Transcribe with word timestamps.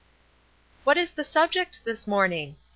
"What 0.83 0.97
is 0.97 1.11
the 1.11 1.23
subject 1.23 1.85
this 1.85 2.07
morning?" 2.07 2.55